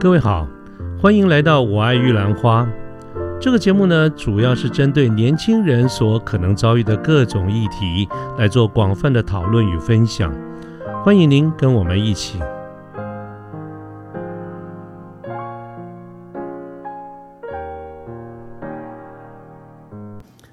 [0.00, 0.48] 各位好，
[0.98, 2.66] 欢迎来到我爱玉兰花。
[3.38, 8.08] 这个节目呢，主要是针对年轻人所可能遭遇的各种议题
[8.38, 10.34] 来做广泛的讨论与分享。
[11.04, 12.40] 欢迎您跟我们一起。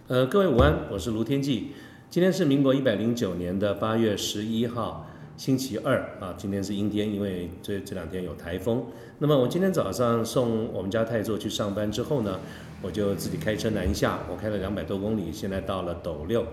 [0.10, 1.72] 呃，各位午安，我是卢天记。
[2.10, 6.36] 今天是民国一百零九年的八月十一号，星期二啊。
[6.38, 8.84] 今天是阴天，因为这这两天有台风。
[9.20, 12.40] 那么我今天早上送我们家泰座去上班之后呢，
[12.82, 16.46] 我就自己开车南下，我开了两百多公里，现在到了斗六，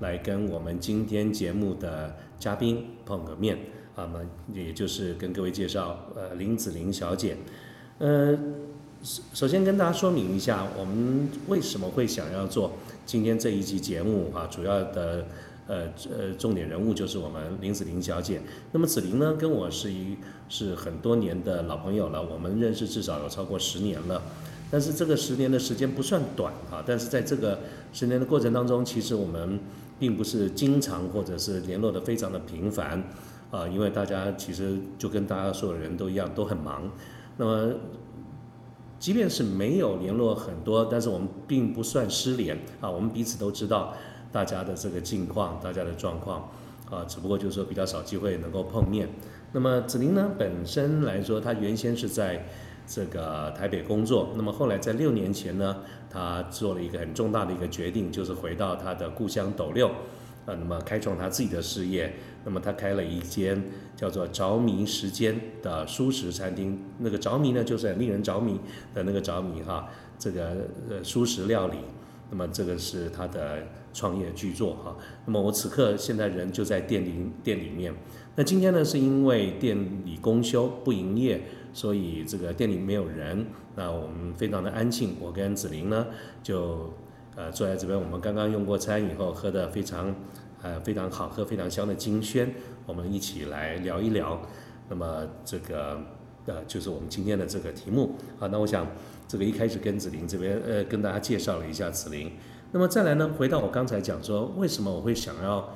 [0.00, 3.58] 来跟我们今天节目的嘉宾碰个面
[3.94, 4.08] 啊。
[4.12, 4.20] 那
[4.54, 7.36] 也就是跟各位介绍，呃，林子玲小姐。
[7.98, 8.36] 呃，
[9.02, 12.72] 首首先跟大家说明一下，我们为什么会想要做。
[13.06, 15.26] 今天这一集节目啊，主要的
[15.68, 18.40] 呃呃重点人物就是我们林子玲小姐。
[18.72, 20.16] 那么子玲呢，跟我是一
[20.48, 24.20] 是很多年的老朋友了，我们认识至少有超过十年了。
[24.70, 27.58] 但是这个十年的时间不算短啊，但是在这个
[27.92, 29.58] 十年的过程当中，其实我们
[29.98, 33.02] 并不是经常或者是联络的非常的频繁
[33.50, 36.90] 啊，因为大家其实就跟大家所有人都一样，都很忙。
[37.38, 37.72] 那么
[38.98, 43.96] 即便是没有联络很多，但是我们并不算失联啊，我们彼此都知道
[44.30, 46.50] 大家的这个近况，大家的状况
[46.90, 49.08] 啊，只不过就是说比较少机会能够碰面。
[49.52, 52.46] 那么子玲呢，本身来说，她原先是在
[52.86, 55.78] 这个台北工作，那么后来在六年前呢，
[56.10, 59.90] 她做了一个很重大的一个决定，就是回到她的故乡斗六。
[60.46, 62.10] 啊，那么开创他自己的事业，
[62.42, 63.62] 那么他开了一间
[63.94, 66.82] 叫做“着迷时间”的舒食餐厅。
[67.00, 68.58] 那个“着迷”呢，就是很令人着迷
[68.94, 70.56] 的那个“着迷”哈，这个
[70.88, 71.76] 呃舒食料理。
[72.30, 73.58] 那么这个是他的
[73.92, 74.96] 创业巨作哈。
[75.26, 77.94] 那么我此刻现在人就在店里店里面。
[78.34, 83.46] 那今天呢，是因为店里公休不营业，所以这个店里没有人。
[83.74, 86.06] 那我们非常的安静，我跟子玲呢
[86.42, 86.92] 就。
[87.36, 90.12] 呃，坐在这边，我们刚刚用过餐以后，喝的非常，
[90.60, 92.52] 呃，非常好喝，非常香的金萱，
[92.84, 94.42] 我们一起来聊一聊。
[94.88, 96.00] 那么这个，
[96.46, 98.16] 呃，就是我们今天的这个题目。
[98.40, 98.84] 啊，那我想
[99.28, 102.32] 这个一开始跟子玲这边，呃，跟大家介绍了一下子玲。
[102.72, 105.72] 那么再来呢，回到我刚才讲说，为什么我会想要，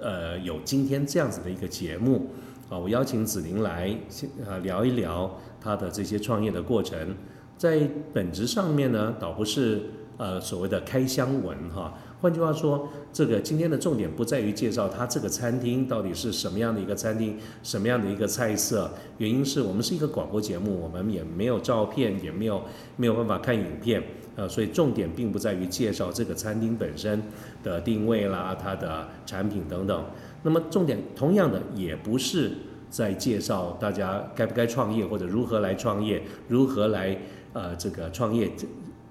[0.00, 2.28] 呃，有今天这样子的一个节目？
[2.68, 3.96] 啊，我邀请子玲来，
[4.44, 7.16] 呃，聊一聊她的这些创业的过程。
[7.56, 9.82] 在本质上面呢，倒不是。
[10.18, 18.90] 呃，所谓的开箱文哈，换句话说，这个今天的重点不在于介绍它这个餐厅到底是什么样的一个餐厅，什么样的一个菜色。
[19.18, 22.60] 原因是我们是一个广播节目，我们也没有照片，也没有
[22.96, 24.02] 没有办法看影片，
[24.34, 27.22] 呃，所以重点并不在于介绍这个餐厅本身
[27.62, 30.04] 的定位啦，它的产品等等。
[30.42, 32.50] 那么重点同样的也不是
[32.90, 37.16] 在介绍大家该不该创业或者如何来创业，如何来
[37.52, 38.50] 呃这个创业。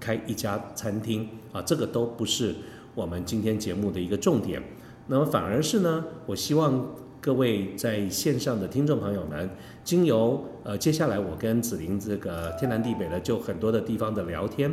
[0.00, 2.54] 开一家餐厅啊，这个都不是
[2.98, 4.60] 我们今天节目的一个重点。
[5.06, 9.48] 那么反而是呢，我希望各位在线上的听众朋友们，
[9.84, 14.68] 经由呃接下来我跟子林这个天南地北的就很多的地方的聊天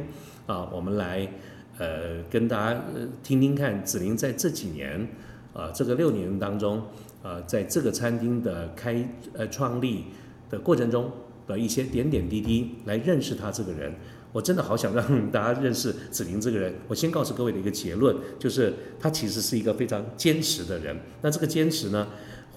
[0.47, 1.31] 啊，我们来
[1.78, 2.81] 呃跟大家
[3.22, 5.07] 听听看子林在这几年
[5.53, 6.81] 啊这个六年当中
[7.22, 10.06] 啊，在这个餐厅的开呃创立
[10.50, 11.12] 的过程中
[11.46, 13.94] 的一些点点滴滴，来认识他这个人。
[14.35, 15.01] 我真的好想让
[15.31, 16.75] 大家认识子玲这个人。
[16.90, 20.94] 我先告诉各位的一个结论，就是他其实是一个非常坚持的人。
[21.22, 22.06] 那这个坚持呢，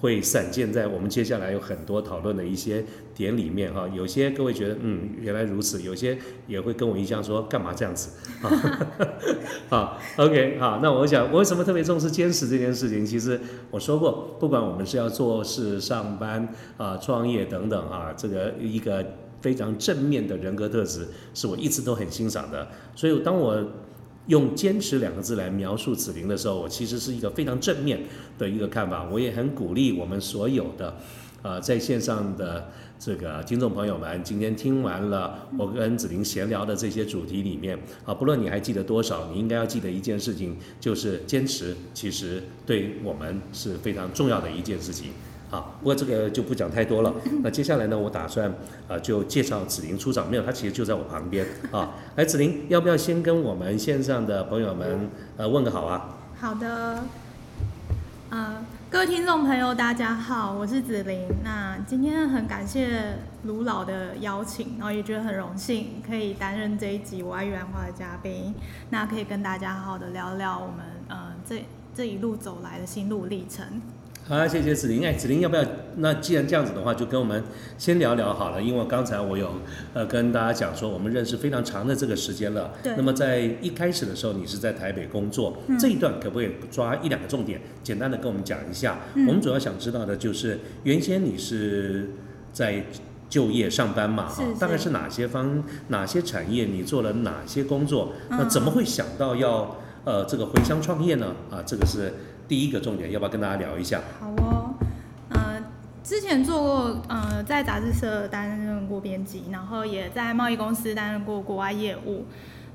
[0.01, 2.83] 会散见在我们接下来有很多讨论的一些
[3.15, 3.87] 点里面哈。
[3.95, 8.09] 有些各位觉得嗯原来如此，有些也会跟我一样说干嘛这样子
[8.43, 8.49] 啊？
[9.69, 10.81] 好，OK，好。
[10.83, 13.05] 那我想我为什么特别重视坚持这件事情？
[13.05, 13.39] 其实
[13.71, 19.05] 我说过，不管我们是要做事、上班啊、创业等等啊，这个一个。
[19.41, 23.63] 非常正面的人格特质是我一直都很欣赏的，所以当我
[24.27, 27.99] 用“坚持”两个字来描述子玲的时候，我其实是一个非常正面
[28.37, 29.09] 的一个看法。
[29.11, 30.95] 我也很鼓励我们所有的
[31.41, 32.69] 呃在线上的
[32.99, 45.11] 这个听众朋友们，今天听完了我跟子玲闲聊的这些主题里面啊，不论你还记得多少，你应该要记得一件事情，就是坚持其实对我们是非常重要的一件事情。
[45.49, 47.11] 好，不过这个就不讲太多了。
[47.41, 48.53] 那接下来呢，我打算
[48.87, 51.95] 呃就介绍子玲出场，没有，他其实就在我旁边啊。
[52.15, 56.17] 来，子玲，要不要先跟我们线上的朋友们呃问个好啊？
[56.39, 57.03] 好的，
[58.29, 61.27] 呃，各位听众朋友，大家好，我是子玲。
[61.43, 68.53] 那今天很感谢卢老的邀请，然后也觉得很荣幸可以担任这一集我爱玉兰花的嘉宾，
[68.91, 73.81] 那可以跟大家好好的聊聊我们呃这这一路走来的心路历程。
[74.29, 75.03] 好，谢谢子玲。
[75.03, 75.65] 哎，子玲要不要？
[75.95, 77.43] 那既然这样子的话，就跟我们
[77.79, 78.61] 先聊聊好了。
[78.61, 79.53] 因为刚才我有
[79.91, 82.71] 呃跟大家讲说，我们认识非常长的这个时间了。
[82.83, 88.99] 对那么在一开始的时候，你是在台北工作，嗯这一段可不可以抓一两个重点，简单的跟我们讲一下？
[89.15, 92.11] 嗯我们主要想知道的就是，原先你是
[92.53, 92.83] 在
[93.27, 98.13] 就业上班嘛，是是哈大概是哪些方哪些产业，你做了哪些工作？
[98.29, 101.35] 那嗯怎么会想到要呃这个回乡创业呢？
[101.49, 102.13] 啊，这个是
[102.49, 104.01] 第一个重点，要不要跟大家聊一下？
[104.19, 104.73] 好哦，
[105.29, 105.63] 呃，
[106.03, 112.25] 之前做过，呃，在杂志社担任过编辑，然后也在贸易公司担任过国外业务。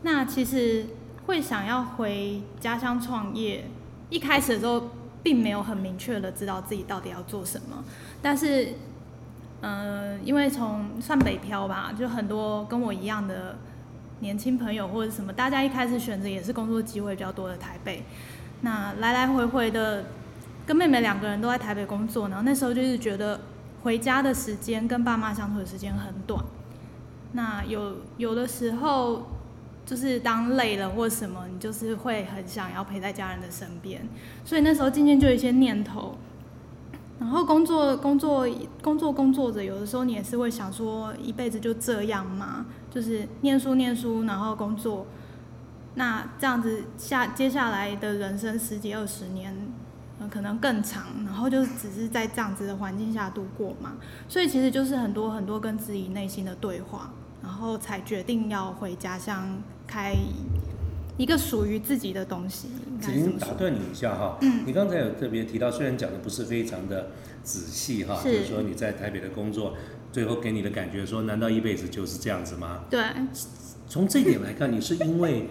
[0.03, 0.87] 那其实
[1.26, 3.65] 会想要回家乡创业，
[4.11, 4.91] 一开始的时候
[5.25, 7.82] 并没有很明确的知道自己到底要做什么，
[8.23, 8.75] 但是，
[9.61, 13.56] 呃，因为从算北漂吧，就很多跟我一样的
[14.20, 18.05] 年轻朋友或者什么，大家一开始选择也是工作机会比较多的台北。
[18.64, 20.06] 那来来回回的
[20.64, 23.38] 跟妹妹两个人都在台北工作，然后那时候就是觉得
[23.82, 26.43] 回家的时间跟爸妈相处的时间很短。
[27.32, 29.26] 那有有的时候
[29.84, 34.08] 就是当累了或什么，你就是会很想要陪在家人的身边，
[34.46, 36.17] 所以那时候渐渐就有一些念头。
[37.20, 38.49] 然后工作工作
[38.82, 42.64] 工作工作着，有的时候你也是会想说，一辈子就这样吗？
[42.90, 45.06] 就是念书念书，然后工作，
[45.96, 49.55] 那这样子下接下来的人生十几二十年，
[50.19, 53.94] 呃，可能更长，然后就只是在这样子的环境下度过嘛。
[54.29, 57.12] 所以其实就是很多很多跟自己内心的对话，
[57.43, 60.14] 然后才决定要回家乡开
[61.17, 62.69] 一个属于自己的东西。
[62.88, 63.31] 应子该这么说。
[63.31, 67.11] 玲打断你一下哈，嗯你刚才有特别提到，虽然讲的不是非常的
[67.44, 69.75] 仔细哈，就是说你在台北的工作，
[70.14, 72.84] 最后给你的感觉说，难道一辈子就是这样子吗？
[72.88, 73.02] 对，
[73.88, 75.49] 从这点来看，你是因为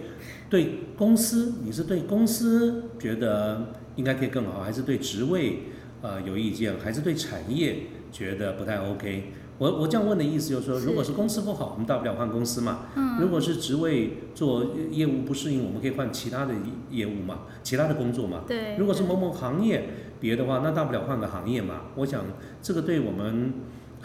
[0.48, 5.64] 对公司，你是对公司觉得应该可以更好，还是对职位
[6.00, 9.32] 呃有意见，还是对产业觉得不太 OK？
[9.58, 12.86] 我我这样问的意思就是说，如果是公司不好，我们大不了换公司嘛。
[12.96, 16.54] 嗯，如果是职位做业务不适应，我们可以换其他的
[16.90, 18.44] 业务嘛，其他的工作嘛。
[18.48, 18.76] 对。
[18.78, 19.90] 如果是某某行业
[20.20, 21.82] 别的话，那大不了换个行业嘛。
[21.96, 22.24] 我想
[22.62, 23.52] 这个对我们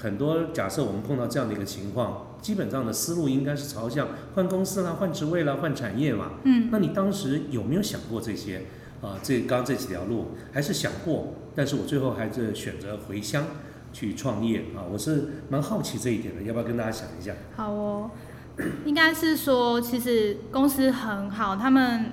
[0.01, 6.31] 很多假设我们碰到这样的一个情况，基本上的思路应该是朝向换公司啦、换职位啦、换产业嘛。
[6.44, 8.62] 嗯，那你当时有没有想过这些？
[9.01, 13.46] 啊、这刚刚这几条路还是想过，但是我最后还是选择回乡
[13.94, 14.84] 去创业啊。
[14.92, 17.34] 我是蛮好奇这一点的，要不要跟大家讲一下？
[17.56, 18.12] 好哦，
[18.84, 22.07] 应该是说，其实公司很好，他们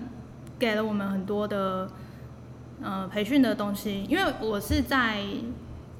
[0.61, 1.91] 给了我们很多的
[2.81, 4.05] 呃培训的东西。
[4.09, 5.25] 因为我是在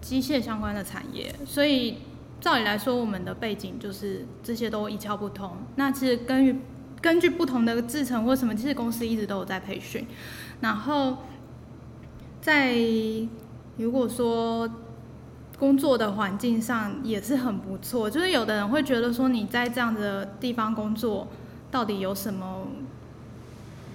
[0.01, 1.99] 机械相关的产业，所以
[2.41, 5.51] 照理来说，我们的背景就是这些都一窍不通。
[5.77, 6.61] 那其实根据
[7.01, 10.07] 根据不同的制程或什么，其实公司一直都有在培训。
[10.61, 11.19] 然后
[12.41, 12.77] 在
[13.77, 14.69] 如果说
[15.59, 21.27] 工作的环境上也是很不错，就是有的人会觉得说你在这样的地方工作，
[21.71, 22.67] 到底有什么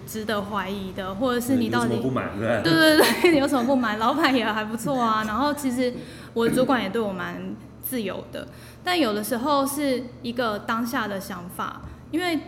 [0.06, 2.62] 值得怀疑的，或者是你到底不满， 对？
[2.64, 3.98] 对对 有什么不满？
[4.00, 5.24] 老板也还不错啊。
[5.26, 5.94] 然后其实
[6.34, 8.48] 我的主管也对我蛮自由的，
[8.84, 11.82] 但有的时候是一个当下的想法，
[12.12, 12.40] 因为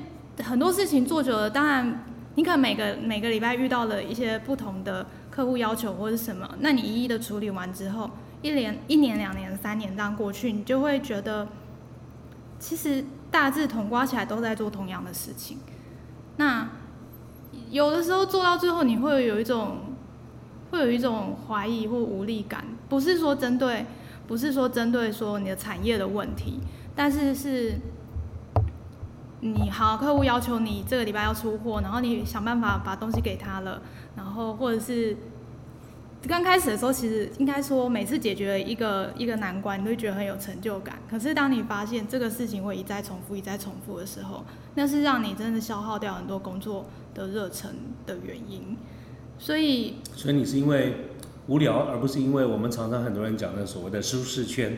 [0.43, 2.05] 很多事情做久了，当然
[2.35, 8.09] 你可能每个每个礼拜遇到了一些不同的客户要求或者什么，那你一一的处理完之后，
[8.41, 11.47] 一年一年两年三年这样过去，你就会觉得
[12.59, 15.59] 其实大致统刮起来都在做同样的事情。
[16.37, 16.67] 那
[17.73, 19.77] 有的时候做到最后，你会有一种
[20.69, 23.83] 会有一种怀疑或无力感，不是说针对，
[24.27, 26.59] 不是说针对说你的产业的问题，
[26.95, 27.73] 但是是
[29.39, 33.81] 你好，客户要求你这个礼拜要出货，然后你想办法把东西给他了，
[34.15, 35.17] 然后或者是
[36.27, 40.97] 刚开始的时候，其实应该说每次解决一个一个难关，你都会觉得很有成就感。
[41.09, 47.71] 可是当你发现这个事情会一再重复、一再重复的时候，那是让你真的消耗掉很多工作的热忱
[48.05, 48.77] 的原因。
[49.37, 50.95] 所以所以你是因为
[51.47, 54.77] 无聊，而不是因为我们常常很多人讲的所谓的舒适圈。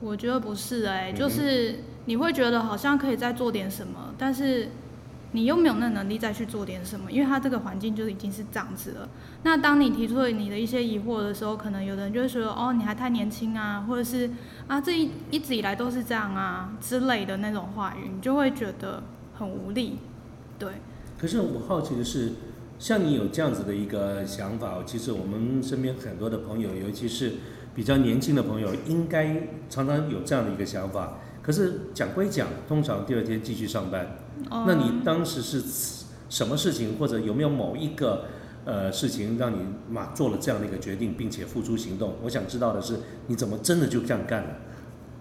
[0.00, 1.76] 我觉得不是哎、就是
[2.06, 4.68] 你会觉得好像可以再做点什么，但是
[5.34, 9.08] 你又没有那能力再去做点什么，因为它这个环境就已经是这样子了。
[9.42, 14.30] 那当你提出了你的一些疑惑的时候，可能有的人就会说，哦，你还太年轻啊，或者是
[14.68, 19.02] 啊，这一一直以来都是这样啊之类的那种话语，你就会觉得
[19.36, 19.98] 很无力。
[20.56, 20.68] 对，
[21.18, 22.34] 可是我好奇的是，
[22.78, 27.32] 像你有这样子的一个想法，其实我们身边很多的朋友，尤其是
[27.74, 31.14] 比较年轻的朋友，应该常常有这样的一个想法。
[31.44, 34.16] 可是讲归讲，通常第二天继续上班。
[34.50, 35.62] 哦那你当时是
[36.28, 38.24] 什么事情，或者有没有某一个
[38.64, 39.58] 呃事情让你
[39.90, 42.14] 嘛做了这样的一个决定，并且付出行动？
[42.22, 44.48] 我想知道的是，你怎么真的就这样干了？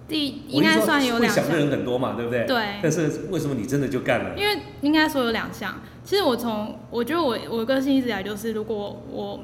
[0.07, 2.45] 第应该算有两会想的，人很多嘛，对不对？。
[2.45, 4.37] 对，但是为什么你真的就干了？
[4.37, 5.75] 因为应该说有两项。
[6.03, 9.39] 其实我从我觉得我我的个性一直以来就是，如果我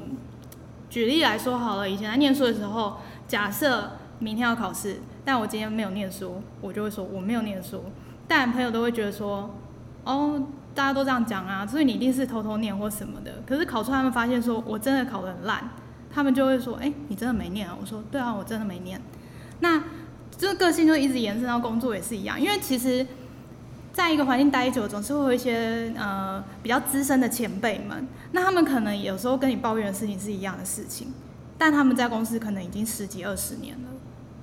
[0.90, 4.96] 举例来说好了，以前在念书的时候，假设明天要考试，
[5.30, 7.84] 但我今天没有念书，我就会说我没有念书。
[8.26, 9.48] 但朋友都会觉得说，
[10.02, 10.44] 哦，
[10.74, 13.34] 大家都这样讲啊，所以你一定是偷偷念或什么的。
[13.46, 15.70] 可是考出来他们发现说我真的考得很烂，
[16.12, 17.78] 他们就会说，哎、你真的没念啊？
[17.80, 19.00] 我说对啊，我真的没念。
[19.60, 19.80] 那
[20.36, 23.06] 这个个性就一直延伸到工作也是一样，因为其实
[23.92, 31.12] 在一个环境待久，总是会有一些呃比较资深的前辈们，那他们可能有时候跟你抱怨的事情是一样的事情，
[31.56, 33.88] 但他们在公司可能已经十几二十年了，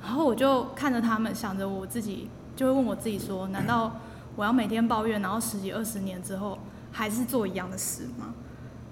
[0.01, 3.99] 然后我就看着他们，想着我自己，就会问我自己说，难道
[4.35, 6.57] 我要每天抱怨，然后十几二十年之后
[6.91, 8.33] 还是做一样的事吗？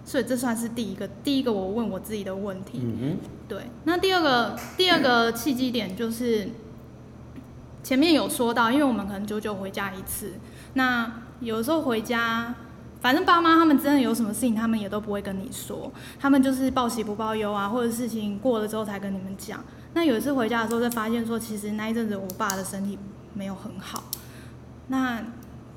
[0.03, 2.79] 所以这算是第一个，第一个我问我自己的问题。
[2.83, 6.49] 嗯对，那第二个第二个契机点就是
[7.81, 10.33] 前面有说到，因为我们可能久久回家一次，
[10.73, 12.53] 那有时候回家，
[13.01, 19.63] 反正爸妈他们真的有什么事情，他们也都不会跟你说，他们就是报喜不报忧啊，或者事情过了之后才跟你们讲。
[19.95, 22.99] 那有一次回家的时候，就发现说，其实那一阵子我爸的身体
[23.33, 24.03] 没有很好。
[24.89, 25.23] 那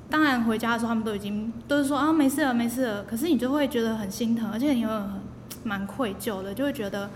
[0.09, 5.21] 当然回家的时候，他们都已经都是说啊没事了没事了，可是你就会觉得很心疼，而且你会很
[5.63, 7.09] 蛮愧疚的，就会觉得，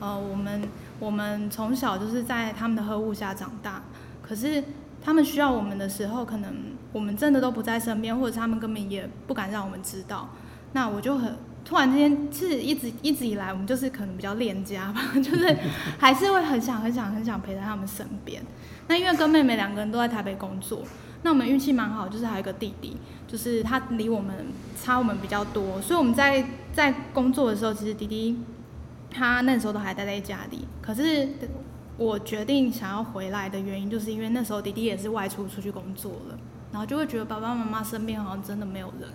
[0.00, 0.62] 呃，我们
[1.00, 3.82] 我们从小就是在他们的呵护下长大，
[4.20, 4.62] 可是
[5.02, 6.54] 他们需要我们的时候，可能
[6.92, 10.28] 我们真的都不在身边，或者是他们根本也不敢让我们知道。
[10.72, 15.56] 那我就很突然之间，其实一直一直以来，我们就是可能比较恋家吧， 就是
[15.98, 18.42] 还是会很想很想很想陪在他们身边。
[18.86, 20.82] 那因为跟妹妹两个人都在台北工作，
[21.22, 24.46] 那我们运气蛮好，就是还有一个弟弟，就是他离我们
[24.78, 26.44] 差我们比较多，所以我们在
[26.74, 28.38] 在工作的时候，其实弟弟
[29.10, 30.68] 他那时候都还待在家里。
[30.82, 31.26] 可是
[31.96, 36.38] 我决定想要回来的原因，就是因为那时候弟弟也是外出出去工作了，
[36.70, 39.08] 然后就会觉得爸爸妈妈身边好像真的没有人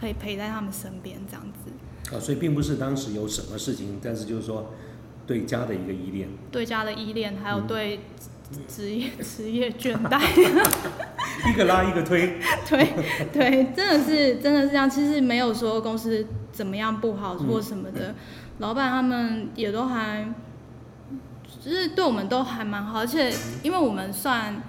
[0.00, 2.16] 可以陪在他们身边这样子。
[2.16, 4.72] 啊，所以并不是当时有什么事情，但是就是说
[5.26, 6.28] 对家的一个依恋。
[6.50, 8.00] 对家的依恋，还有对
[8.66, 10.20] 职业 职业倦怠，
[11.48, 12.38] 一个拉一个推，
[12.68, 12.92] 对
[13.32, 14.90] 对，真的是真的是这样。
[14.90, 18.14] 其实没有说公司怎么样不好或什么的，
[18.58, 20.34] 老板他们也都还，
[21.64, 24.60] 就是对我们都还蛮好，而且因为我们算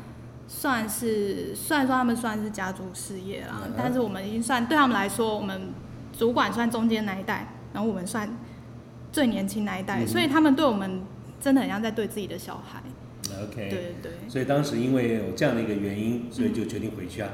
[0.53, 5.69] 算是虽然说他们算是家族事业啦，嗯但是我们已经算对他们来说，我们
[6.11, 8.29] 主管算中间那一代，然后我们算
[9.13, 11.01] 最年轻那一代，嗯所以他们对我们
[11.39, 12.83] 真的很像在对自己的小孩。
[13.43, 14.11] OK，对对对。
[14.27, 17.29] 所以当时因为有这样的一个原因，所以就决定回去啊，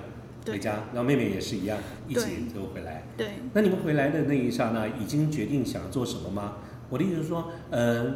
[0.46, 3.04] 对回家，然后妹妹也是一样，一起对就回来。
[3.18, 6.58] 对，那你们回来的那一刹那，已经决定想做什么吗？
[6.90, 8.14] 我的意思是说，呃，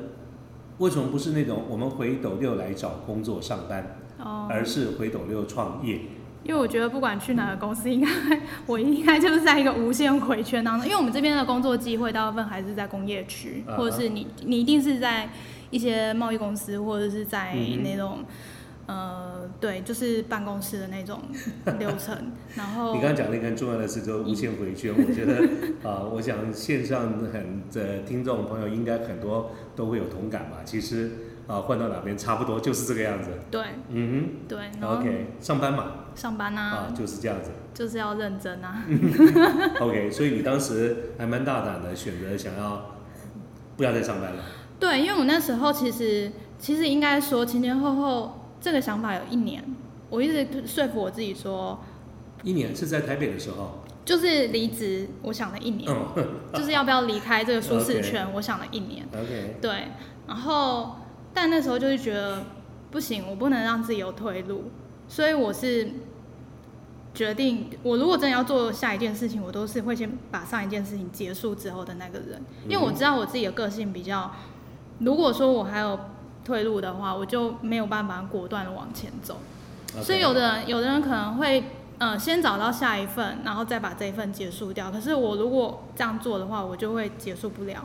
[0.77, 6.01] 为什么不是那种我们回斗六来找工作上班，哦，而是回斗六创业？
[6.43, 8.07] 因为我觉得不管去哪个公司，应该
[8.65, 10.85] 我应该就是在一个无限回圈当中。
[10.87, 15.29] 因为我们这边的工作机会大部分还是在工业区，或者是你你一定是在
[15.69, 18.25] 一些贸易公司，或者是在那种、
[18.87, 21.21] 呃对，就是办公室的那种
[21.77, 22.31] 流程。
[22.57, 24.91] 然后你刚刚讲了一个很重要的事，就是无限回圈。
[24.97, 25.47] 我觉得
[25.87, 30.61] 啊、我想线上很的听众朋友应该很多都会有同感吧。
[30.65, 31.11] 其实
[31.47, 33.29] 啊、换到哪边差不多就是这个样子。
[33.49, 37.51] 对嗯对，，OK，上班嘛，上班啊，啊，就是这样子。
[37.73, 38.83] 就是要认真啊。
[39.79, 42.97] OK，所以你当时还蛮大胆的，选择想要
[43.77, 44.43] 不要再上班了。
[44.79, 49.63] 对，因为我那时候其实其实应该说前前后后这个想法有一年，
[50.09, 51.79] 我一直说服我自己说，
[52.43, 59.05] 一年是在台北的时候，就是离职，我想了一年，嗯就是要不要离开这个舒适 圈，我想了一年。
[59.13, 59.71] ，OK，对，
[60.27, 60.97] 然后
[61.33, 62.43] 但那时候就是觉得
[62.89, 64.71] 不行，我不能让自己有退路，
[65.07, 65.89] 所以我是
[67.13, 74.31] 决定，我如果真的要做下一件事情，我都是会先把上一件事情结束之后的那个人，因为我知道我自己的个性比较，
[74.99, 75.99] 如果说我还有
[76.43, 79.37] 退路的话，我就没有办法果断的往前走。
[80.01, 81.63] 所以有的人，有的人可能会，
[81.97, 84.89] 呃，先找到下一份，然后再把这一份结束掉。
[84.89, 87.83] 可是我如果这样做的话，我就会结束不了。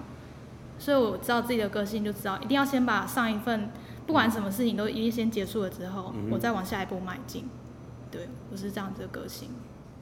[0.78, 3.70] 所以我知道自己的个性，就知道一定要先把上一份，
[4.06, 7.48] 不管什么事情都一定先结束了之后，嗯我再往下一步迈进。
[8.10, 9.48] 对，我是这样子的个性。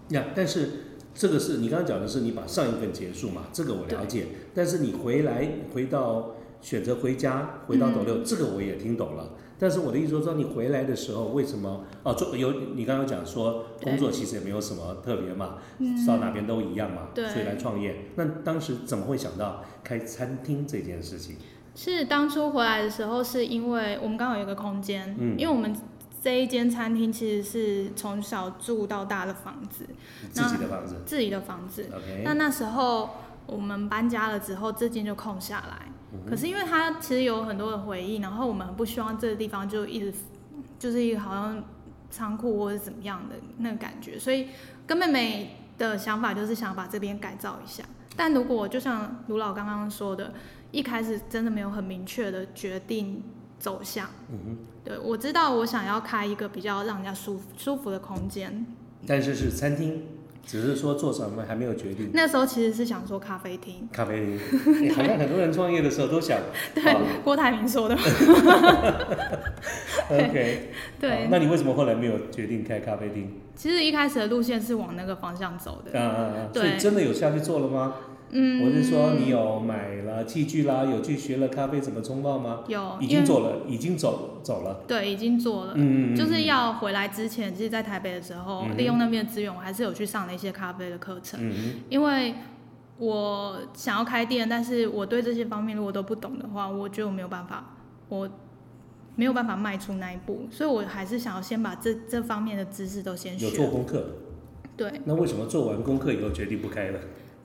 [0.08, 0.68] 呀，但是
[1.14, 4.26] 这个是你刚刚讲的是你把上一份结束嘛，这个我了解。
[4.54, 9.30] 但是你回来回到选择回家，回到斗六，这个我也听懂了。
[9.58, 11.84] 但是我的意思说，你回来的时候为什么？
[12.02, 15.58] 哦，做有你刚刚讲说工作其实也没有什么特别嘛，
[16.06, 18.06] 到哪边都一样嘛，对所以来创业。
[18.16, 21.36] 那当时怎么会想到开餐厅这件事情？
[21.76, 25.74] 是当初回来的时候，是因为我们刚好有一个空间，嗯因为我们
[26.22, 29.84] 这一间餐厅其实是从小住到大的房子，
[30.30, 31.86] 自己的房子自己的房子。
[31.94, 33.10] ，OK，那那时候
[33.46, 35.90] 我们搬家了之后，这间就空下来。
[36.28, 40.12] 可是因为它其实有很多的回忆，然后我们很不希望这个地方就一直
[40.78, 41.62] 就是一个好像
[42.10, 44.48] 仓库或者怎么样的那个感觉，所以
[44.86, 47.84] 跟妹妹的想法就是想把这边改造一下。
[48.16, 50.32] 但如果就像卢老刚刚说的，
[50.70, 53.22] 一开始真的没有很明确的决定
[53.58, 54.08] 走向。
[54.30, 58.66] 嗯对我知道我想要开一个比较让人家舒服舒服的空间，
[59.06, 60.06] 但是是餐厅，
[60.46, 62.10] 只是说做什么还没有决定。
[62.12, 63.88] 那时候其实是想做咖啡厅。
[63.92, 64.38] 咖啡厅，
[64.88, 66.38] 欸好像很多人创业的时候都想，
[66.74, 67.96] 对好，郭台铭说的。
[70.10, 70.70] OK，
[71.00, 73.30] 对，那你为什么后来没有决定开咖啡厅？
[73.56, 75.98] 其实一开始的路线是往那个方向走的。
[75.98, 76.48] 啊啊啊！
[76.52, 77.94] 对所以真的有下去做了吗？
[78.30, 82.64] 嗯，我是说，你有买了器具啦，有去学了咖啡怎么冲泡吗？
[82.66, 84.82] 有，已经做了，已经走走了。
[84.88, 85.74] 对，已经做了。
[85.76, 91.38] 嗯就是要回来之前，其实，在台北的时候，嗯利用那边的资源，我还是有去上了一些咖啡的课程。
[91.40, 92.34] 嗯因为
[92.98, 97.76] 我想要开店，但是我对这些方面如果都不懂的话，我觉得我没有办法，
[98.08, 98.28] 我
[99.14, 103.70] 没有办法迈出那一步，所以我还是想要先把这这方面的知识都先嗯，有做学。
[103.70, 104.06] 功课。
[104.76, 106.98] 对，那为什么做完功课以后决定不开了？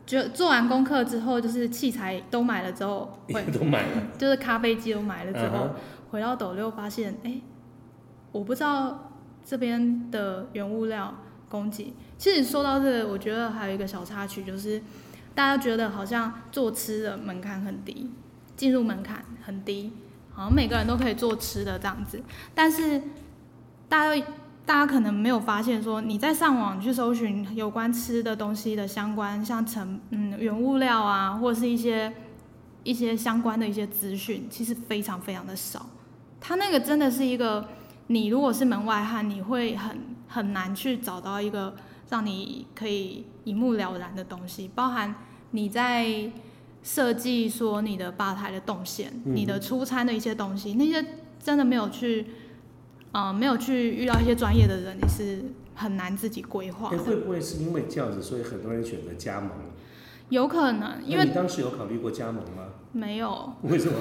[0.09, 4.01] 就做完功课之后，就是器材都买了之后，会 都买了。
[4.17, 5.69] 就是咖啡机都买了之后，
[6.09, 7.39] 回到斗六发现，哎、
[8.31, 9.11] 我不知道
[9.45, 11.13] 这边的原物料
[11.47, 11.93] 供给。
[12.17, 14.81] 其实说到这个，我觉得还有一个小插曲，就是
[15.35, 18.09] 大家觉得好像做吃的门槛很低，
[18.55, 19.93] 进入门槛很低，
[20.33, 22.19] 好像每个人都可以做吃的这样子。
[22.55, 22.99] 但是
[23.87, 24.25] 大家
[24.69, 32.13] 大家可能没有发现说，你在上网去搜寻有关吃的东西的相关，像成嗯原物料啊，或者是一些
[32.83, 35.87] 一些相关的一些资讯，其实非常非常的少。
[36.39, 37.67] 它那个真的是一个，
[38.05, 41.75] 你如果是门外汉，你会很很难去找到一个
[42.07, 45.15] 让你可以一目了然的东西，包含
[45.49, 46.29] 你在
[46.83, 51.03] 设计说你的吧台的动线、你的出餐的一些东西，那些
[51.41, 52.27] 真的没有去，
[53.11, 55.43] 呃，没有去遇到一些专业的人，你是
[55.75, 59.49] 很难自己规划哎，会不会是因为这样子，所以很多人选择加盟？
[60.29, 62.67] 有可能，因为你当时有考虑过加盟吗？
[62.91, 63.97] 没有，为什么？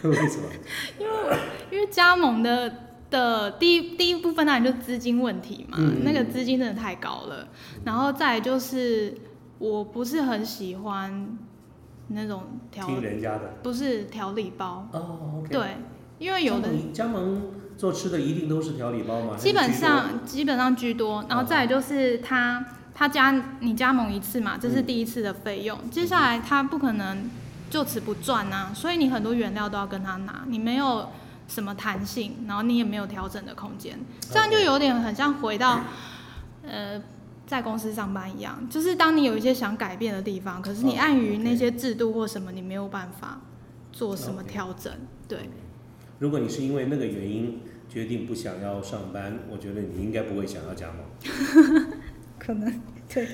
[0.08, 0.48] 为什么？
[0.98, 1.38] 因为
[1.72, 2.72] 因为加盟的
[3.10, 7.46] 的第一第一部分当然就资金问题嘛，那个资金真的太高了。
[7.84, 9.14] 然后再来就是
[9.58, 11.38] 我不是很喜欢
[12.08, 13.56] 那种调，听人家的。
[13.62, 15.44] 不是调理包，哦。
[15.50, 15.76] 对，
[16.18, 17.42] 因为有的加盟加盟
[17.76, 19.36] 做吃的一定都是调理包嘛？
[19.36, 27.30] 基本上基本上居多，然后再来就是他他加你加盟一次嘛，这是第一次的费用，接下来他不可能
[27.70, 31.08] 就此不赚啊，所以你很多原料都要跟他拿，你没有
[31.46, 33.98] 什么弹性，然后你也没有调整的空间，
[34.30, 35.80] 这样就有点很像回到
[36.66, 37.00] 呃。
[37.48, 43.40] 在公司上班一样，就是当你有一些想改变的地方，可是你哦碍于那些制度或什么，你没有办法
[43.90, 44.92] 做什么调整。
[45.26, 45.48] 对，
[46.18, 51.86] 如果你是因为那个原因决定不想要上班，我觉得你应该不会想要加盟。
[52.38, 52.80] 可能
[53.12, 53.26] 对。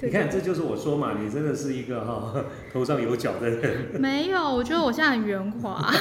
[0.00, 2.42] 你看，这就是我说嘛，你真的是一个哈、
[2.72, 4.00] 头上有角的人。
[4.00, 5.92] 没有，我觉得我现在很圆滑。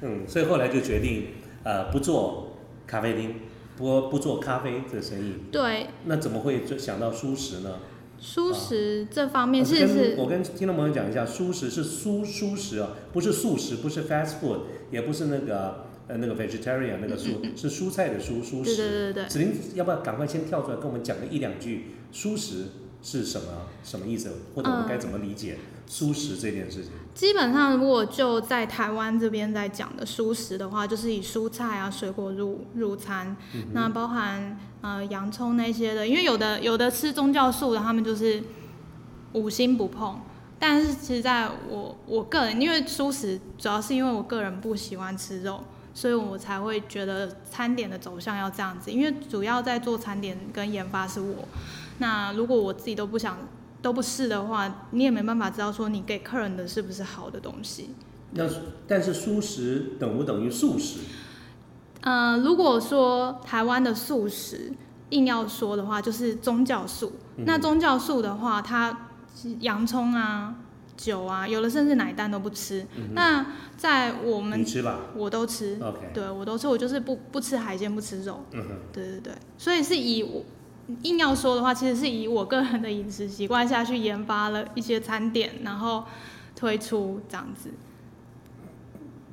[0.00, 1.26] 嗯，所以后来就决定
[1.64, 3.34] 呃不做咖啡厅，
[3.76, 5.34] 不不做咖啡这生意。
[5.52, 7.78] 对，那怎么会就想到舒食呢？
[8.24, 14.60] 舒食这方面我其实我跟听众朋友讲一下，素食是蔬素食啊，不是素食，不是 fast food，
[14.90, 18.64] 也不是那个呃那个 vegetarian 那个素，是蔬菜的蔬素食。
[18.64, 18.76] 对食。
[18.76, 22.68] 对对对，子琳要不要赶快先跳出来跟我们讲个一两句素食
[23.02, 23.46] 是什么
[23.84, 26.90] 什么意思，或者我们该怎么理解素食这件事情？
[27.14, 33.36] 基本上如果就在台湾这边在讲的素食的话，就是以蔬菜啊、水果入入餐，
[33.72, 38.42] 那包含呃洋葱那些的，因为有的有的吃宗教素的，他们就是
[39.32, 40.20] 五星不碰。
[40.58, 48.90] 但是其实在我我个人，因为素食主要是因为我个人不喜欢吃肉，所以我才会觉得餐点的走向要这样子。
[48.90, 51.46] 因为主要在做餐点跟研发是我，
[51.98, 53.38] 那如果我自己都不想
[53.84, 57.90] 都不是的话，你也没办法知道说你给客人的是不是好的东西。
[58.30, 58.48] 那
[58.88, 61.00] 但是素食等不等于素食？
[62.00, 64.72] 呃，如果说台湾的素食
[65.10, 67.12] 硬要说的话，就是宗教素。
[67.44, 69.10] 那宗教素的话，它
[69.60, 70.54] 洋葱啊，
[70.96, 72.86] 酒啊，有的甚至奶蛋都不吃。
[73.12, 73.44] 那
[73.76, 78.40] 在我们你吃吧我都吃，，OK，对我都吃，我就是不不吃海鲜，不吃肉。
[78.52, 80.42] 嗯哼，对对对，所以是以我
[81.02, 86.04] 硬要说的话，其实是以我个人的饮食习惯下去研发了一些餐点，然后
[86.54, 87.70] 推出这样子。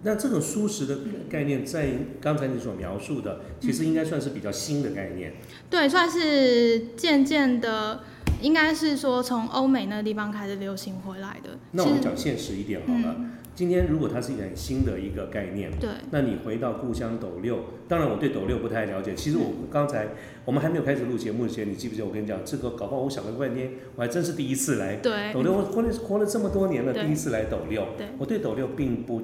[0.03, 0.97] 那这种素食的
[1.29, 5.33] 概念，在刚才你所描述的，其实应该算是比较新的概念。
[5.69, 8.01] 对，算是渐渐的，
[8.41, 11.51] 应该是说从欧美那个地方开始流行回来的。
[11.73, 19.13] 那我们讲现实一点好了，嗯，今天如果它是一个很新的一个概念，对，那你回到故乡斗六，当然我对斗六不太了解。
[19.13, 20.07] 其实我刚才
[20.45, 25.53] 我们还没有开始录节目前，你记不记得我跟你讲，这个搞不好我想了半天，我还真是第一次来对，斗六。
[25.53, 29.21] 我活了活了这么多年了，第一次来斗六，对，我对斗六并不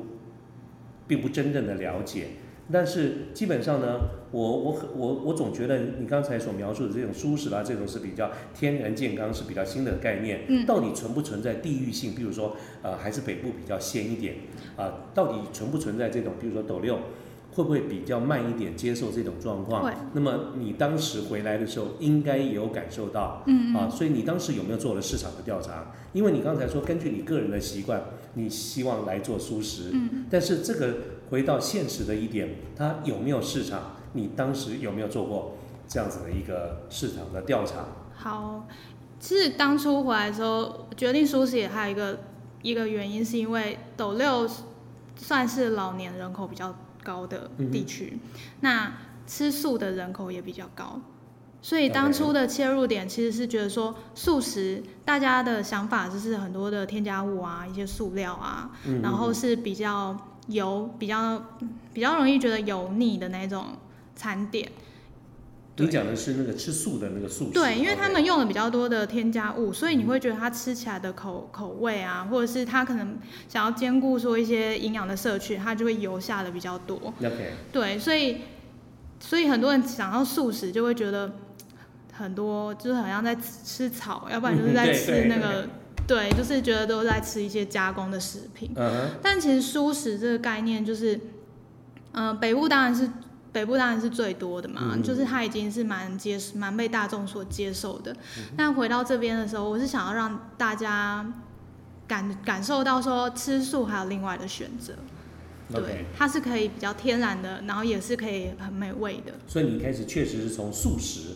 [1.07, 2.25] 并不真正的了解。
[2.71, 3.99] 但是基本上呢，
[4.31, 10.41] 我我很我我总觉得你刚才所描述的这种舒适啦，这种是比较天然健康，是比较新的概念。
[10.47, 12.13] 嗯到底存不存在地域性？
[12.13, 14.35] 比如说，呃，还是北部比较鲜一点
[14.75, 16.99] 啊、到底存不存在这种，比如说斗六，
[17.53, 19.83] 会不会比较慢一点接受这种状况？
[19.85, 19.93] 会。
[20.13, 25.93] 那么你当时回来的时候，应该也有感受到嗯啊，所以你当时有没有做了市场的调查？
[26.13, 28.03] 因为你刚才说根据你个人的习惯，
[28.33, 30.97] 你希望来做素食，嗯，但是这个
[31.29, 33.95] 回到现实的一点，它有没有市场？
[34.13, 37.85] 你当时有没有做过这样子的一个市场的调查？
[38.15, 38.67] 好。
[39.19, 42.19] 其实当初回来的时候，决定舒适也还有一个
[42.61, 44.47] 一个原因，是因为斗六
[45.15, 48.19] 算是老年人口比较高的地区，
[48.59, 48.93] 那
[49.25, 51.01] 吃素的人口也比较高，
[51.63, 60.15] 所以当初的切入点其实是觉得说素食，大家的想法就是很多的添加物啊，一些塑料啊，嗯然后是比较
[60.47, 61.41] 油、比较
[61.93, 63.65] 比较容易觉得油腻的那种
[64.15, 64.69] 餐点。
[65.79, 76.97] 你讲的是那个吃素的那个素食，对，因为他们用了比较多的添加物，所以你会觉得它吃起来的口口味啊，或者是它可能想要兼顾说一些营养的摄取，它就会油下的比较多。
[77.19, 78.37] OK，对，所以
[79.19, 81.31] 所以很多人想要素食，就会觉得
[82.11, 85.69] 很多就是好像在吃吃草，要不然就是在吃那个
[86.07, 88.71] 对，就是觉得都在吃一些加工的食品。
[88.75, 91.19] 嗯，但其实素食这个概念就是，
[92.13, 93.09] 嗯、北部当然是
[93.51, 98.13] 北部当然是最多的嘛，嗯就是它已经是蛮接蛮被大众所接受的。
[98.37, 101.25] 嗯但回到这边的时候，我是想要让大家
[102.07, 104.93] 感感受到说吃素还有另外的选择，
[105.73, 109.33] 对它是可以比较天然的，然后也是可以很美味的。
[109.45, 111.35] 所以你一开始确实是从素食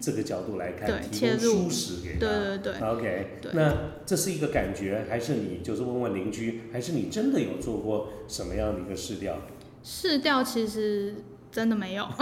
[0.00, 2.20] 这个角度来看，提供切入素食给他。
[2.20, 9.36] 对对对，OK，对那这是一个感觉，还是你就是问问邻居，还是你真的有做过什么样的一个试调？
[9.82, 11.14] 试调其实
[11.50, 12.06] 真的没有，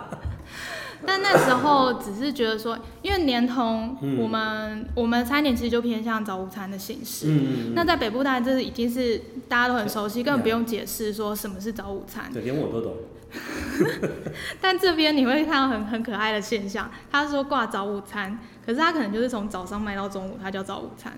[1.06, 7.26] 但那时候只是觉得说，因为连同嗯我们、我们餐点其实就偏向早午餐的形式。
[7.28, 12.30] 嗯那在北部大家这已经是大家都很熟悉，根本不用解释说什么是早午餐。
[12.32, 12.94] 对，连我都懂。
[14.60, 21.12] 但这边你会看到很很可爱的现象，他说挂早午餐，可是他可能就是从早上卖到中午，他叫早午餐。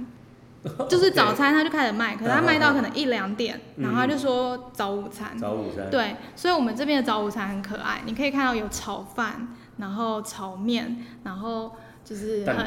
[0.91, 5.39] 就是早餐他就开始卖，可是他卖到可能一两点，嗯然后他就说早午餐。
[5.39, 5.89] 早午餐。
[5.91, 12.67] 对，所以我们这边的早午餐很可爱，你可以看到有炒饭，然后炒面，然后就是很？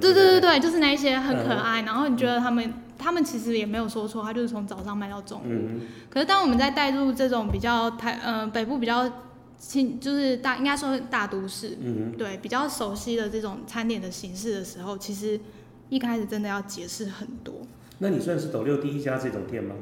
[0.00, 1.82] 对对对对，就是那一些很可嗯爱。
[1.82, 5.44] 然后你觉得他们他们其实也没有说错，他就是从早上卖到中午。
[5.48, 9.10] 嗯可是当我们在带入这种比较台呃北部比较
[9.58, 15.40] 亲，就是大应该说大都市，嗯对比较熟悉的这种餐点的形式的时候，其实
[15.88, 17.54] 一开始真的要解释很多。
[17.98, 19.74] 那你算是斗六第一家这种店吗？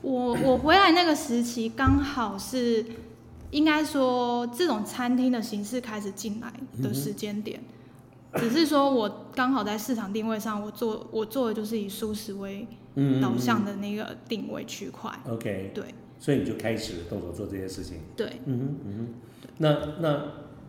[0.00, 2.84] 我我回来那个时期刚好是，
[3.52, 6.52] 应该说这种餐厅的形式开始进来
[6.82, 7.60] 的时间点，
[8.36, 15.10] 只是说我刚好在市场定位上，我做我做的就是以舒适为嗯导向的那个定位区块。
[15.28, 15.84] OK，对。
[16.18, 17.96] 所以你就开始动手做这些事情。
[18.16, 19.08] 对，嗯哼嗯哼，
[19.58, 20.24] 那那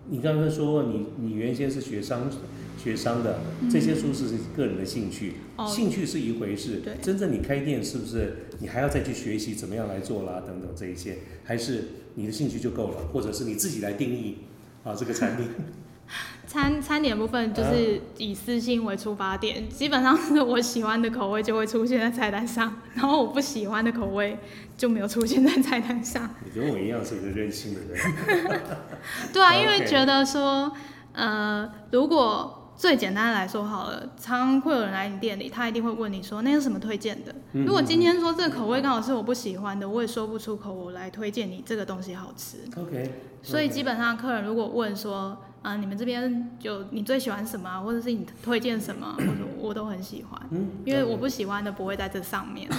[0.09, 2.27] 你刚刚说你你原先是学商
[2.75, 3.39] 学商的，
[3.71, 5.35] 这些舒适是个人的兴趣，
[5.67, 6.95] 兴趣是一回事，对。
[7.03, 11.83] 真正你开店是不是你还要再去学习怎么样来做啦等等这一些，还是
[12.15, 14.39] 你的兴趣就够了，或者是你自己来定义
[14.83, 15.45] 啊这个产品？
[16.53, 24.37] 餐餐点部分就是以私心为出发点，基本上是我喜欢的口味就会出现在菜单上，然后我不喜欢的口味
[24.77, 26.29] 就没有出现在菜单上。
[26.45, 28.61] 你跟我一样是个任性的人，
[29.33, 30.71] 对啊，因为觉得说，
[31.13, 37.33] 呃，如果最简单的来说好了，常常会有人来你店里，他一定会问你说那有什么推荐的。
[37.53, 42.57] 嗯如果今天说这个口味刚好是我不喜欢的，我也说不出口，我来推荐你这个东西好吃。
[42.79, 43.11] OK，
[43.41, 52.69] 所以基本上客人如果问说啊、你们这边就你最喜欢什么啊，或者是你推荐什么啊，我我都很喜欢，嗯，因为我不喜欢的不会在这上面。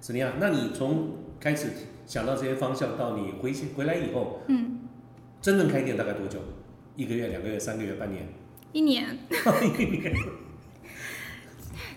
[0.00, 0.32] 怎么样？
[0.40, 1.68] 那你从开始
[2.06, 4.80] 想到这些方向到你回回来以后，嗯，
[5.42, 6.38] 真正开店大概多久？
[6.96, 8.26] 一个月、两个月、三个月、半年？
[8.72, 9.18] 一年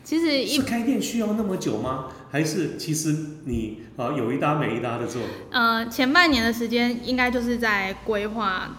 [0.03, 2.10] 其实一是开店需要那么久吗？
[2.29, 5.21] 还是其实你啊有一搭没一搭的做？
[5.51, 8.77] 呃前半年的时间应该就是在规划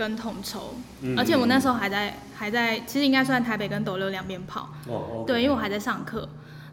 [0.00, 1.18] 跟统筹，嗯。
[1.18, 4.70] 而且我那时候还在还在，其实应该算台北跟斗六两边跑。
[4.88, 6.26] 哦，对，因为我还在上课，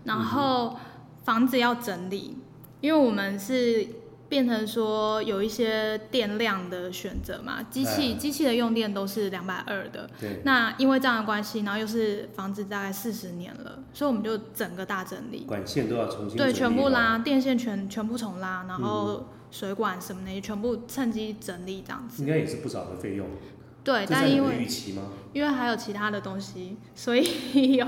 [0.06, 0.78] 然后
[1.26, 2.38] 房子要整理，
[2.80, 3.86] 因为我们是
[4.30, 8.18] 变成说有一些电量的选择嘛，机器哎。
[8.18, 16.54] 机器的用电都是两百二的，对，那因为这样的关系，然后又是房子大概四十年了，所以我们就整个大整理，管线都要重新对。
[16.54, 22.21] 全部拉，电线全全部重拉，然后水管什么的也全部趁机整理这样子。
[22.23, 23.27] 应该也是不少的费用。
[23.83, 24.67] 对，但因为？
[25.33, 27.23] 因为还有其他的东西，所以
[27.77, 27.88] 有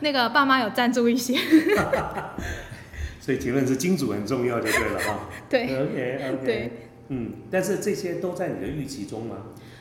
[0.00, 1.38] 那个爸妈有赞助一些。
[3.20, 5.28] 所以结论是金主很重要就对了哈。
[5.48, 6.44] 对 OK OK。
[6.44, 6.72] 对，
[7.08, 9.36] 嗯，但是这些都在你的预期中吗？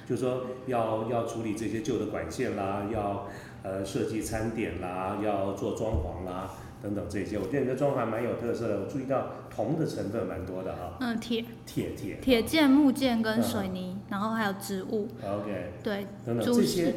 [0.09, 3.29] 就是说要要处理这些旧的管线啦，要
[3.63, 6.51] 呃设计餐点啦，要做装潢啦
[6.84, 7.39] 等等这些。
[7.39, 12.17] 我觉得你的装潢还蛮有特色的，我注意到铜的成分蛮多的哈，嗯，铁铁铁。
[12.22, 16.93] 铁件、木件跟水泥，然后还有植物，OK，对，等等这些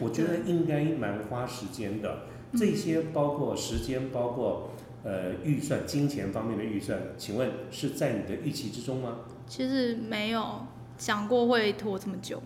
[0.00, 2.22] 我觉得应该蛮花时间的。
[2.52, 4.70] 这些包括时间，包括
[5.04, 10.66] 呃预算、金钱方面的预算，请问是在你的预期之中吗其实没有
[10.98, 12.42] 想过会拖这么久。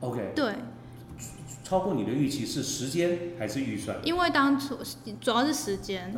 [0.00, 0.52] ？OK，对，
[1.68, 3.98] 超过你的预期是时间还是预算？
[4.02, 4.78] 因为当初
[5.20, 6.14] 主要是时间，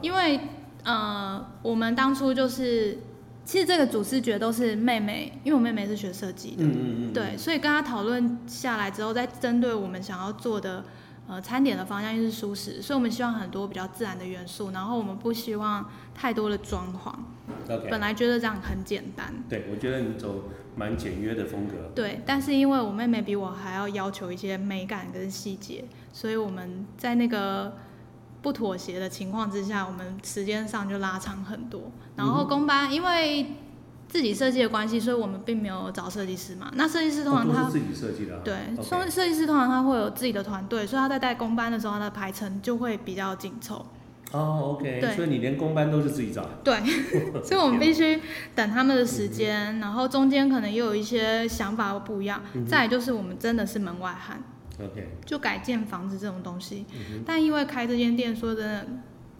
[0.00, 0.38] 因为
[0.84, 2.98] 呃，我们当初就是，
[3.44, 10.84] 其实这个主视觉都是妹妹，因为我妹妹是学设计的，嗯嗯嗯，对，所以跟她讨论下来之后，再针对我们想要做的
[11.28, 17.12] 呃餐点的方向，又是舒适，所以我们希望很多比较自然的元素，然后我们不希望太多的装潢。
[17.68, 20.44] OK，本来觉得这样很简单，对我觉得你走
[20.76, 21.90] 蛮简约的风格。
[21.94, 27.76] 对，但是因为我妹妹比我还要要求一些美感跟细节，所以我们在那个
[28.40, 31.90] 不妥协的情况之下，我们时间上就拉长很多。
[32.16, 33.46] 然后公班因为
[34.12, 36.70] 自己设计的关系，所以我们并没有找设计师嘛。
[36.74, 38.40] 那设计师通常他、自己设计的啊。
[38.44, 43.86] 对设设计师通常他会有自己的团队，所以他在带公班的时候，他的排程就会比较紧凑。
[44.32, 46.46] 哦，OK，对所以你连公班都是自己找。
[46.62, 46.78] 对，
[47.42, 48.20] 所以我们必须
[48.54, 52.42] 等他们的时间，然后中间可能又有一些想法不一样。
[52.52, 54.42] 嗯再来就是我们真的是门外汉
[54.78, 56.84] ，OK，就改建房子这种东西。
[56.94, 58.86] 嗯但因为开这间店，说真的，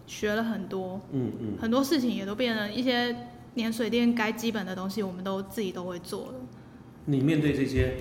[0.06, 3.16] 学了很多，嗯嗯，很多事情也都变了一些
[3.54, 6.34] 连水电该基本的东西，我们都自己都会做了。
[7.04, 7.96] 你面对这些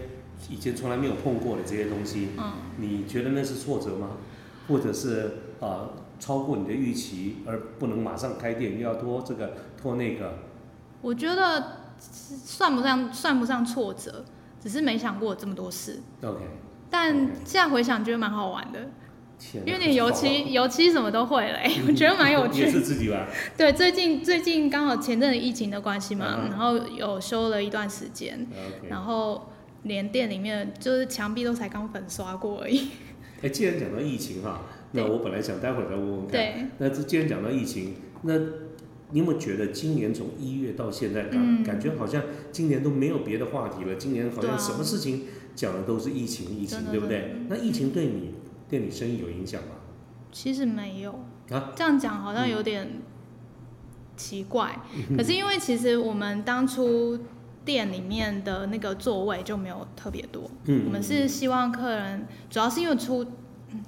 [0.49, 4.17] 以前从来没有碰过的这些东西，嗯，你觉得那是挫折吗？
[4.67, 10.39] 或者是啊、超过你的预期而不能马上开店，又要拖这个拖那个？
[11.01, 14.23] 我觉得算不上算不上挫折，
[14.61, 15.99] 只是没想过这么多事。
[16.23, 16.39] OK，
[16.89, 18.89] 但现在回想，觉得蛮好玩的，
[19.41, 22.69] 天，因为你油漆油漆什么都会嘞、 我觉得蛮有趣也。
[22.71, 23.27] 是自己玩。
[23.57, 28.45] 对，最近最近刚好前阵子疫情的关系嘛，嗯然后有修了一段时间
[28.87, 29.49] 然后
[29.83, 32.89] 连店里面就是墙壁都才刚粉刷过而已。
[33.41, 36.31] 哎，既然讲到疫情哈，那我本来想待会儿再问问看。
[36.31, 38.37] 对，那这既然讲到疫情，那
[39.13, 43.95] 你有没有觉得今年从一月到现在，感、嗯感觉好像今年都没有别的话题了？
[43.95, 45.23] 今年好像什么事情
[45.55, 47.33] 讲的都是疫情，疫情对不对？
[47.49, 48.35] 那疫情对你
[48.71, 49.75] 店里生意有影响吗？
[50.31, 51.11] 其实没有，
[51.51, 53.01] 啊这样讲好像有点
[54.15, 54.79] 奇怪。
[55.15, 57.19] 可是因为其实我们当初
[57.63, 63.23] 店里面的那个座位就没有特别多，嗯，我们是希望客人，主要是因为出，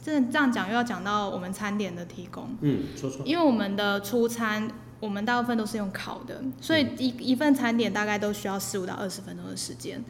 [0.04, 4.70] 这样讲又要讲到我们餐点的提供，嗯，说说，因为我们的出餐。
[5.00, 10.02] 我们大部分都是用烤的，所以一一份餐点大概都需要十五到二十分钟的时间。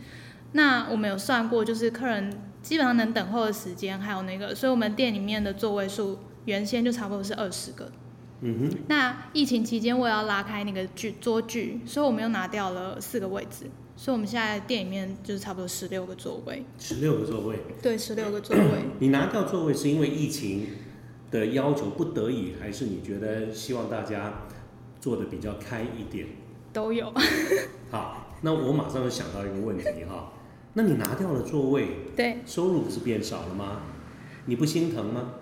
[0.52, 2.32] 那我们有算过，就是客人
[2.64, 7.92] 基本上能等候的时间，还有那个，所以我们店里面的座位数原先就差不多是二十个。
[8.46, 16.66] 嗯哼，那疫情期间，为了要拉开那个距桌距，所以我们又拿掉了四个位置，所以我们现在店里面就是差不多十六个座位。
[16.78, 18.64] 十六个座位，对，十六个座位。
[19.00, 20.68] 你拿掉座位是因为疫情
[21.32, 24.42] 的要求不得已，还是你觉得希望大家
[25.00, 26.28] 做的比较开一点？
[26.74, 27.14] 都有。
[27.92, 30.33] 好，那我马上就想到一个问题哈，
[30.74, 33.82] 那你拿掉了座位，对，收入不是变少了吗？
[34.46, 35.36] 你不心疼吗？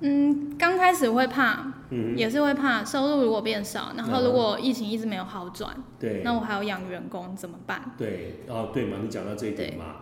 [0.00, 7.94] 嗯，刚开始会怕，嗯，也是会怕收入如果变少，然后如果疫情一直没有好转，对，那我还要养员工怎么办？
[7.98, 9.96] 对，哦，对嘛，你讲到这一点嘛，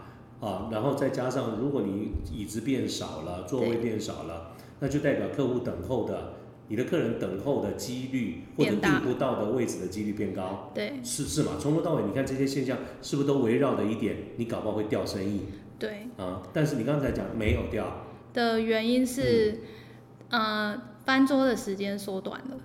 [0.46, 4.50] 啊，然后再加上如果你椅子变少了，座位变少了，
[4.80, 6.34] 那就代表客户等候的，
[6.68, 11.52] 你的客人等候的几率或者订不到的位置的几率变高，对是是嘛？
[11.60, 15.42] 从头到尾，你看这些现象是不是都围绕着一点，你搞不好会掉生意
[15.78, 16.42] 对啊？
[16.52, 19.60] 但是你刚才讲没有掉，的原因是，
[20.30, 22.56] 呃，翻桌的时间缩短了。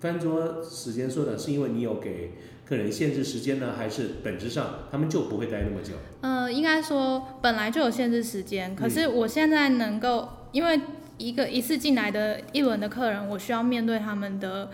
[0.00, 2.32] 翻桌时间缩短是因为你有给
[2.66, 5.92] 客人限制时间呢，还是本质上他们就不会待那么久？
[6.22, 10.80] 呃，应该说本来就有限制时间，可是我现在能够，因为
[11.20, 14.70] 一个一次进来的一轮的客人，我需要面对他们的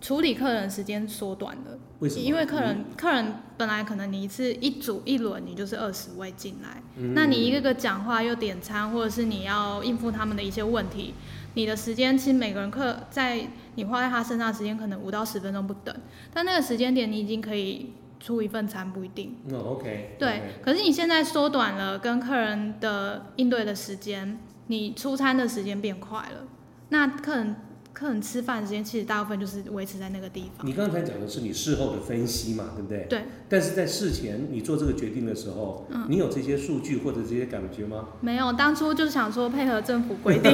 [0.00, 1.78] 处理客人时间缩短了。
[2.00, 2.22] 为什么？
[2.22, 11.14] 因为客人客人本来可能你一次一组一轮你就是二十位进来，嗯那你一个个讲话又点餐，或者是你要应付他们的一些问题，
[11.54, 15.94] 你的时间其实每个人客在你花在他身上的时间可能五到十分钟不等，
[16.34, 19.36] 但那个时间点你已经可以出一份餐不一定。
[19.48, 26.46] 嗯，OK，对，可是你现在缩短了跟客人的应对的时间，你出餐的时间变快了，
[26.90, 27.56] 那客人
[27.92, 30.66] 客人吃饭的时间其实大部分就是维持在那个地方。
[30.66, 33.06] 你刚才讲的是你事后的分析嘛，对不对？
[33.08, 33.22] 对。
[33.48, 38.10] 但是在事前你做这个决定的时候，嗯你有这些数据或者这些感觉吗？
[38.20, 40.52] 没有，当初就是想说配合政府规定，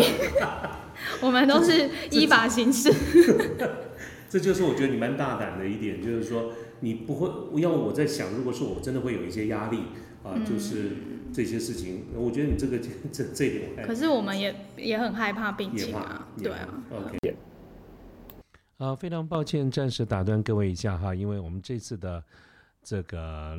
[1.20, 2.92] 我们都是依法行事。
[4.28, 6.52] 这就是我觉得你蛮大胆的一点，就是说
[6.86, 9.78] 你不会，要我在想，如果是我真的会有一些压力
[10.22, 10.92] 啊，嗯就是
[11.32, 12.78] 这些事情，我觉得你这个
[13.10, 16.68] 这这一点我可是我们也也很害怕病情啊，，对啊。
[16.92, 17.36] ，OK。
[18.76, 22.22] 啊，非常抱歉，暂时打断各位一下哈，因为我们这次的
[22.84, 23.58] 这个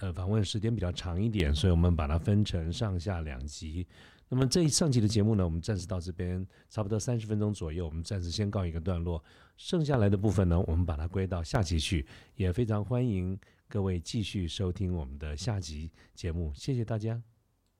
[0.00, 3.86] 呃访问时间比较长一点，所以我们把它分成上下两集。
[4.28, 9.22] 那么这一上期的节目呢，我们暂时到这边差不多三十分钟左右，我们暂时先告一个段落。
[9.56, 17.33] 剩下来的部分呢，我们把它归到下集去，也非常欢迎各位继续收听我们的下集节目，谢谢大家。